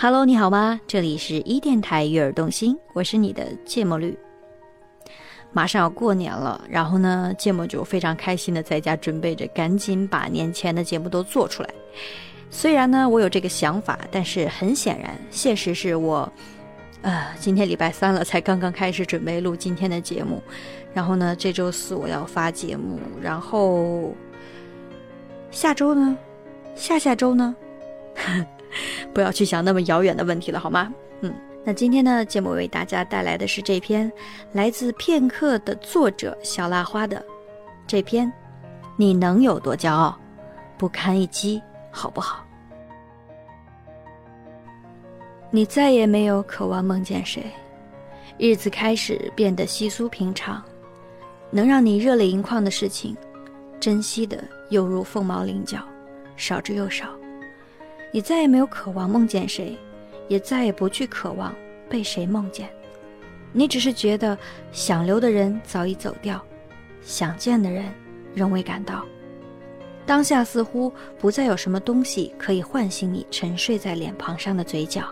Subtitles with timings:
[0.00, 0.80] Hello，你好吗？
[0.86, 4.16] 这里是一电台悦耳动心，我是你的芥末绿。
[5.50, 11.70] 马上要过年了，然后呢，芥末就非常开心的在家准备着，赶紧把年前的节目都做出来。
[12.48, 16.32] 虽然呢，我有这个想法，但是很显然，现实是我，
[17.02, 20.40] 呃，今天礼拜三了，才刚刚开始准备录今天的节目。
[20.94, 24.14] 然后呢，这周四我要发节目，然后
[25.50, 26.16] 下周呢，
[26.76, 27.56] 下下周呢，
[29.14, 30.92] 不要去想那么遥远的问题了，好吗？
[31.20, 31.34] 嗯。
[31.64, 34.10] 那今天呢，节目为大家带来的是这篇
[34.52, 37.22] 来自片刻的作者小辣花的
[37.86, 38.32] 这篇，
[38.96, 40.18] 你能有多骄傲，
[40.78, 41.60] 不堪一击，
[41.90, 42.42] 好不好？
[45.50, 47.42] 你再也没有渴望梦见谁，
[48.38, 50.62] 日子开始变得稀疏平常，
[51.50, 53.14] 能让你热泪盈眶的事情，
[53.78, 55.80] 珍惜的犹如凤毛麟角，
[56.36, 57.08] 少之又少。
[58.10, 59.76] 你再也没有渴望梦见谁。
[60.28, 61.54] 也再也不去渴望
[61.88, 62.68] 被谁梦见，
[63.50, 64.36] 你只是觉得
[64.72, 66.38] 想留的人早已走掉，
[67.00, 67.86] 想见的人
[68.34, 69.06] 仍未赶到。
[70.04, 75.02] 当下似乎不再有什么东西可以唤醒你沉睡在脸庞上的嘴角，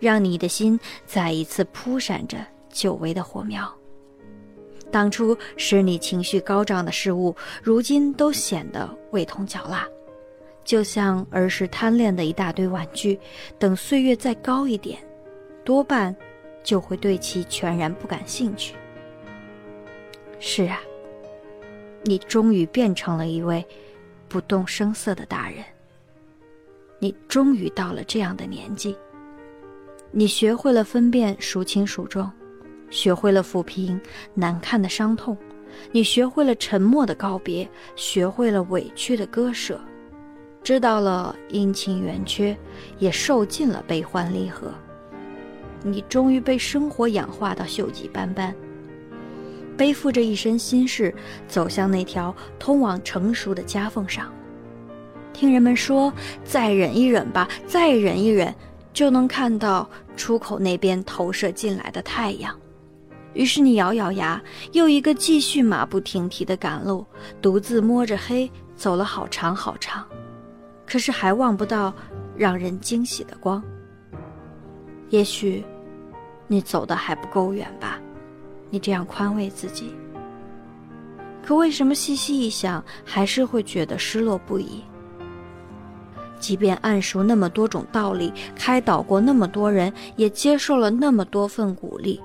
[0.00, 2.38] 让你的心再一次扑闪着
[2.70, 3.70] 久违的火苗。
[4.90, 9.86] 当初使你情绪高涨的事物，如今都显得味同嚼蜡。
[10.64, 13.18] 就像儿时贪恋的一大堆玩具，
[13.58, 14.98] 等岁月再高一点，
[15.64, 16.14] 多半
[16.62, 18.74] 就会对其全然不感兴趣。
[20.38, 20.80] 是啊，
[22.04, 23.64] 你终于变成了一位
[24.28, 25.64] 不动声色的大人。
[26.98, 28.96] 你终于到了这样的年纪，
[30.12, 32.30] 你学会了分辨孰轻孰重，
[32.90, 34.00] 学会了抚平
[34.34, 35.36] 难看的伤痛，
[35.90, 39.80] 你学会了沉默的告别，学会了委屈的割舍。
[40.62, 42.56] 知道了阴晴圆缺，
[42.98, 44.72] 也受尽了悲欢离合。
[45.82, 48.54] 你终于被生活氧化到锈迹斑斑，
[49.76, 51.12] 背负着一身心事，
[51.48, 54.32] 走向那条通往成熟的夹缝上。
[55.32, 56.12] 听人们说，
[56.44, 58.54] 再忍一忍吧，再忍一忍，
[58.92, 62.56] 就能看到出口那边投射进来的太阳。
[63.34, 64.40] 于是你咬咬牙，
[64.72, 67.04] 又一个继续马不停蹄的赶路，
[67.40, 70.06] 独自摸着黑走了好长好长。
[70.92, 71.90] 可是还望不到
[72.36, 73.64] 让人惊喜的光。
[75.08, 75.64] 也许
[76.46, 77.98] 你走的还不够远吧？
[78.68, 79.94] 你这样宽慰自己。
[81.42, 84.82] 可为什么细细一想，还是会觉得失落不已？
[86.38, 92.20] 即便暗熟那么多种道理，开导过那么多人，也接受了那么多份鼓励，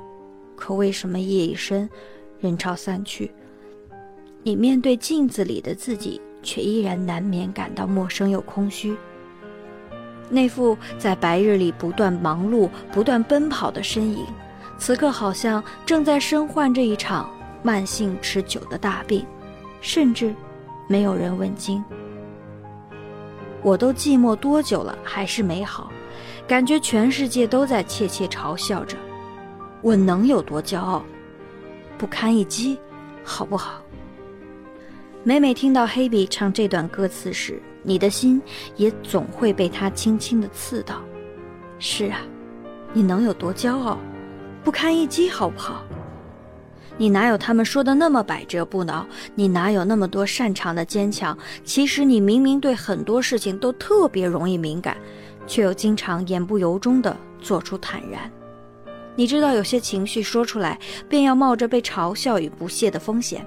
[0.57, 1.89] 可为什么夜已深，
[2.41, 3.31] 人潮散去，
[4.43, 6.19] 你面对镜子里的自己？
[6.41, 8.95] 却依然难免感到陌生又空虚。
[10.29, 14.25] 那副在白日里不断忙碌、不断奔跑的身影，
[14.77, 17.29] 此刻好像正在身患这一场
[17.63, 19.25] 慢性持久的大病，
[19.79, 20.35] 甚至
[20.87, 21.83] 没有人问津。
[23.63, 25.89] 我都寂寞多久了，还是没好，
[26.47, 28.97] 感觉全世界都在窃窃嘲笑着，
[29.81, 31.03] 我能有多骄傲？
[31.97, 32.77] 不堪一击，
[33.23, 33.81] 好不好？
[35.27, 38.41] 每每听到黑笔唱这段歌词时，你的心
[38.77, 41.01] 也总会被他轻轻地刺到。
[41.79, 42.21] 是啊，
[42.93, 43.97] 你能有多骄傲？
[44.63, 45.83] 不堪一击，好不好？
[46.95, 49.05] 你哪有他们说的那么百折不挠？
[49.35, 51.37] 你哪有那么多擅长的坚强？
[51.65, 54.95] 其实你明明对很多事情都特别容易敏感，
[55.45, 58.31] 却又经常言不由衷地做出坦然。
[59.13, 63.45] 你知道有些情绪说出来，便要冒着被嘲笑与不屑的风险。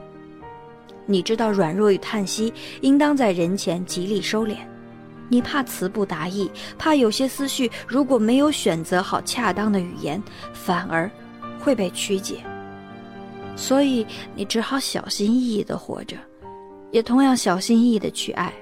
[1.11, 4.59] 你知道软弱与叹息应当在人前极力收敛，
[5.29, 6.49] 你怕词不达意，
[6.79, 10.23] 怕有些思绪如果没有选择好恰当的语言，
[10.53, 11.11] 反而
[11.59, 12.37] 会被曲解，
[13.57, 16.17] 所以你只好小心翼翼地活着，
[16.93, 18.53] 也同样小心翼翼地去爱。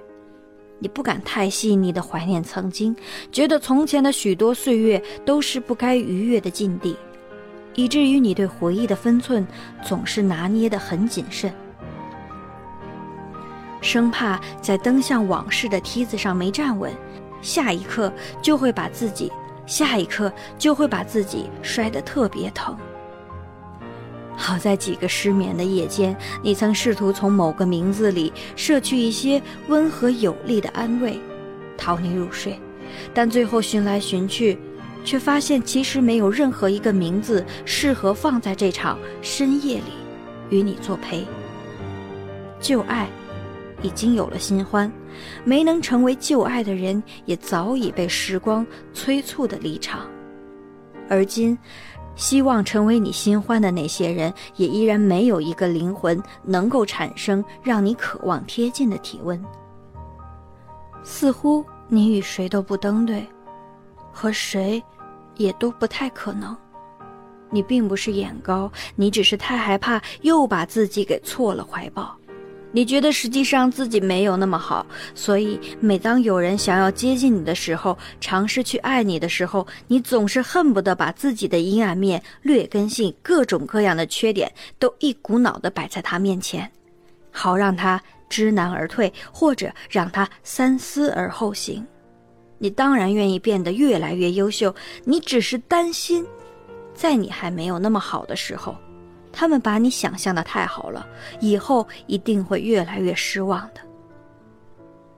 [0.78, 2.96] 你不敢太细腻地怀念曾经，
[3.30, 6.96] 觉得从前的许多岁月都是不该逾越的禁地，
[7.74, 9.46] 以至于你对回忆的分寸
[9.84, 11.52] 总是拿捏得很谨慎。
[13.88, 16.92] 生怕在登向往事的梯子上没站稳，
[17.40, 18.12] 下一刻
[18.42, 19.32] 就会把自己，
[19.64, 22.76] 下一刻就会把自己摔得特别疼。
[24.36, 31.18] 好在几个失眠的夜间，你曾试图从某个名字里摄取一些温和有力的安慰，
[31.78, 32.60] 讨你入睡，
[33.14, 34.58] 但最后寻来寻去，
[35.02, 39.94] 却发现其实没有任何一个名字适合放在这场深夜里，
[40.50, 41.26] 与你作陪。
[42.60, 43.08] 旧爱。
[43.82, 44.90] 已经有了新欢，
[45.44, 50.06] 没能成为旧爱的人，也早已被时光催促的离场。
[51.08, 51.56] 而今，
[52.16, 59.42] 希望成为你新欢的那些人，也依然没有一个灵魂能够产生让你渴望贴近的体温。
[61.04, 63.24] 似乎你与谁都不登对，
[64.12, 64.82] 和谁，
[65.36, 66.54] 也都不太可能。
[67.50, 72.17] 你并不是眼高，你只是太害怕又把自己给错了怀抱。
[72.70, 86.70] 你觉得实际上自己没有那么好，所以每当有人想要接近你的时候，尝试去爱你的时候，你总是恨不得把自己的阴暗面、劣根性、各种各样的缺点都一股脑的摆在他面前，
[87.30, 91.84] 好让他知难而退，或者让他三思而后行。
[92.58, 94.74] 你当然愿意变得越来越优秀，
[95.04, 96.26] 你只是担心，
[96.92, 98.76] 在你还没有那么好的时候。
[99.38, 101.06] 他们把你想象的太好了，
[101.38, 103.80] 以后一定会越来越失望的。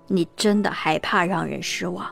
[0.09, 2.07] 你真的害怕让人失望，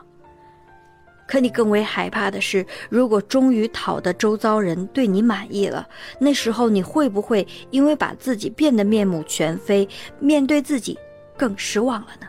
[1.27, 10.97] 可你更为害怕的是，如果终于讨得周遭人对你满意了，那时候你会不会因为把自己变得面目全非，面对自己
[11.37, 12.25] 更失望了呢？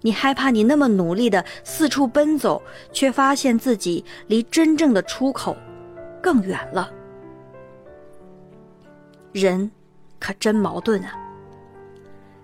[0.00, 2.62] 你害怕你那么努力的四处奔走，
[2.94, 5.54] 却发现自己离真正的出口
[6.22, 6.90] 更远了。
[9.32, 9.70] 人，
[10.18, 11.12] 可真矛盾啊！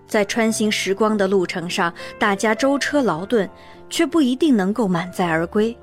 [0.06, 3.48] 在穿行时光的路程上，大家舟车劳顿，
[3.90, 5.76] 却不一定能够满载而归。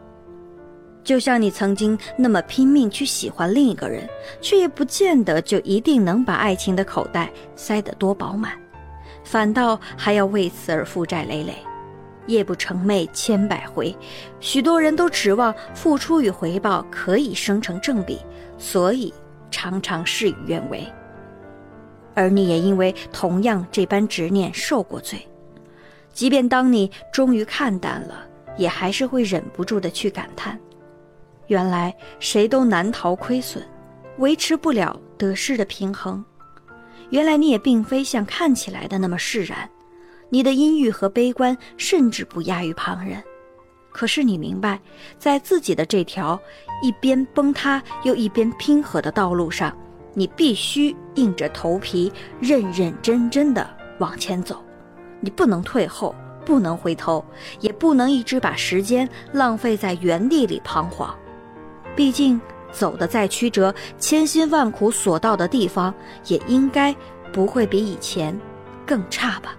[1.04, 4.08] 就像你曾经那么拼命去喜欢另一个人，
[4.40, 8.54] 却也不见得就一定能把爱情的口袋塞得多饱满，
[9.26, 11.54] 反倒还要为此而负债累累。
[12.28, 13.94] 夜不成寐千百回，
[14.40, 18.22] 许多人都指望付出与回报可以生成正比，
[18.58, 19.14] 所以。
[19.54, 20.92] 常常事与愿违，
[22.16, 25.26] 而你也因为同样这般执念受过罪。
[26.12, 28.26] 即便当你终于看淡了，
[28.58, 30.60] 也还是会忍不住的去感叹：
[31.46, 33.64] 原来谁都难逃亏损，
[34.18, 36.26] 维持不了得失的平衡。
[37.12, 39.70] 原来你也并非像看起来的那么释然，
[40.30, 43.24] 你的阴郁和悲观甚至不亚于旁人。
[43.94, 44.80] 可是你明白，
[45.20, 46.40] 在自己的这条
[46.82, 49.72] 一边崩塌又一边拼合的道路上，
[50.16, 53.70] 你必须硬着头皮认认真真的
[54.00, 54.62] 往前走，
[55.20, 57.24] 你不能退后，不能回头，
[57.60, 61.16] 也不能一直把时间浪费在原地里彷徨。
[61.96, 62.42] 毕竟
[62.72, 65.94] 走的再曲折，千辛万苦所到的地方，
[66.26, 66.94] 也应该
[67.32, 68.38] 不会比以前
[68.88, 69.56] 更差吧？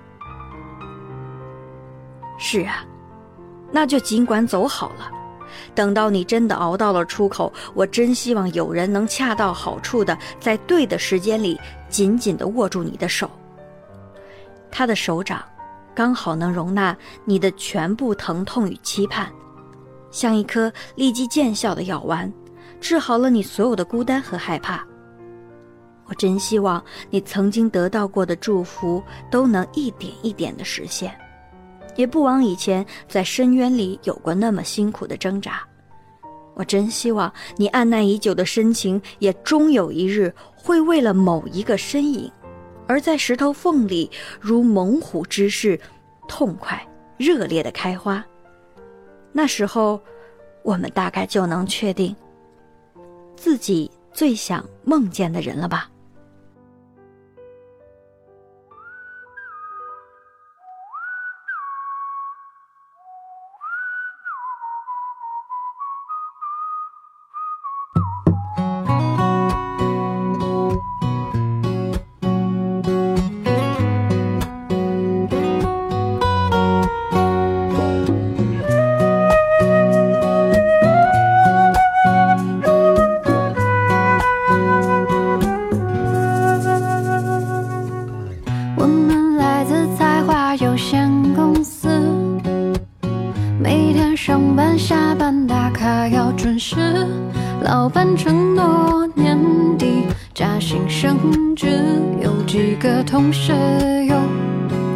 [2.36, 2.84] 是啊。
[3.70, 5.10] 那就尽管走好了，
[5.74, 11.58] 等到你真的熬到了出口，我真希望有人能恰到好处的在对的时间里
[11.88, 13.30] 紧紧的握住你的手。
[14.70, 15.44] 他的手掌，
[15.94, 19.28] 刚好能容纳你的全部疼痛与期盼，
[20.10, 22.32] 像一颗立即见效的药丸，
[22.80, 24.84] 治好了你所有的孤单和害怕。
[26.06, 31.16] 我真希望你曾经得到过的祝福都能一点一点的实现。
[31.96, 35.62] 也不枉以前在深渊里有过那么辛苦的挣扎。
[36.54, 42.30] 我真希望你按耐已久的深情，也终有一日会为了某一个身影，
[42.86, 44.10] 而在石头缝里
[44.40, 45.78] 如猛虎之势，
[46.28, 46.80] 痛快
[47.16, 48.24] 热烈的开花。
[49.32, 50.00] 那时候，
[50.62, 52.14] 我们大概就能确定
[53.34, 55.90] 自己最想梦见的人了吧。
[101.04, 101.66] 甚至，
[102.22, 103.52] 有几个同事
[104.08, 104.16] 又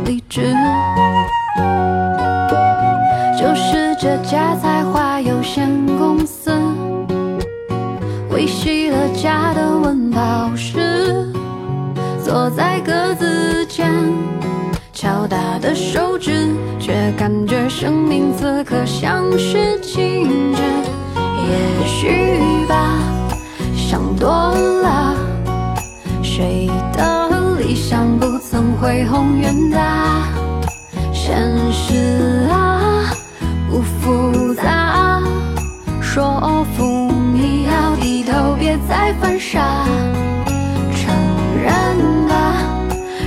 [0.06, 0.54] 离职。
[3.38, 6.50] 就是这家才华有限公司，
[8.30, 11.30] 维系了家的温饱时，
[12.24, 13.92] 坐在格子间，
[14.94, 20.62] 敲打的手指，却感觉生命此刻像是静止。
[21.44, 22.98] 也许吧，
[23.76, 25.07] 想多了。
[26.38, 30.22] 谁的理想不曾恢弘远大？
[31.12, 31.36] 现
[31.72, 33.10] 实啊
[33.68, 35.20] 不复杂。
[36.00, 39.84] 说服你要低头别再犯傻。
[40.94, 41.12] 承
[41.60, 42.62] 认吧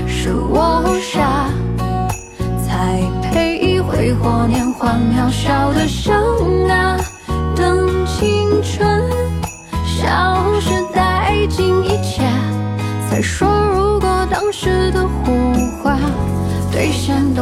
[0.07, 1.49] 是我傻。
[2.65, 2.97] 才
[3.29, 5.85] 配挥霍年华渺小的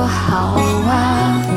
[0.10, 0.56] 好
[0.88, 1.49] 啊。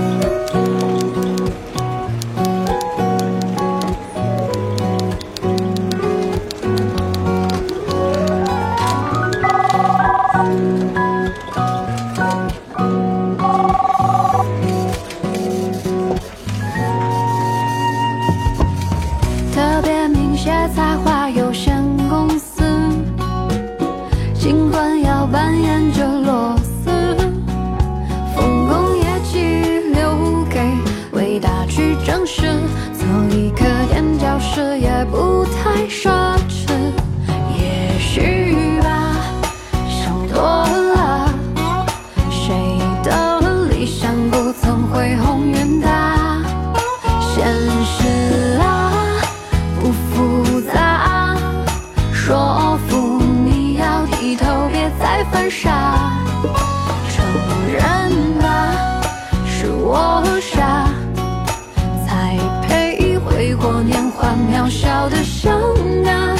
[65.08, 65.60] 的伤
[66.06, 66.36] 啊，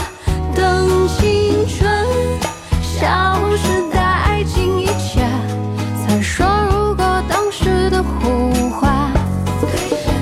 [0.54, 1.90] 等青春
[2.81, 3.09] 消
[3.57, 5.21] 失殆尽，一切
[6.07, 9.11] 才说如果当时的胡话，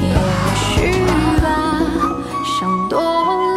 [0.01, 0.15] 也
[0.55, 1.05] 许
[1.43, 1.47] 吧，
[2.45, 2.99] 想多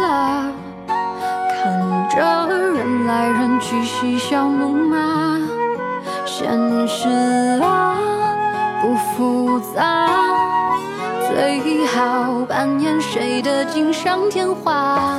[0.02, 0.52] 了。
[0.86, 5.38] 看着人来人去，嬉笑怒骂，
[6.26, 6.48] 现
[6.86, 7.08] 实
[7.62, 7.96] 啊，
[8.82, 10.53] 不复杂。
[11.34, 15.18] 最好扮演谁的锦上添花？